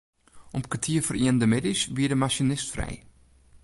[0.55, 2.95] Om kertier foar ienen de middeis wie de masinist frij.